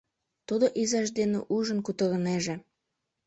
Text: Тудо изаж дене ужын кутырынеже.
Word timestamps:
Тудо 0.47 0.65
изаж 0.81 1.07
дене 1.19 1.39
ужын 1.55 1.79
кутырынеже. 1.85 2.55